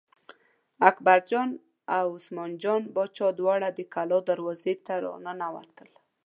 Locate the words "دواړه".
3.39-3.67